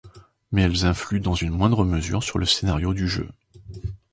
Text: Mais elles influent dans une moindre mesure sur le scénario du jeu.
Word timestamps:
Mais 0.51 0.63
elles 0.63 0.87
influent 0.87 1.19
dans 1.21 1.35
une 1.35 1.51
moindre 1.51 1.85
mesure 1.85 2.23
sur 2.23 2.39
le 2.39 2.47
scénario 2.47 2.95
du 2.95 3.07
jeu. 3.07 3.29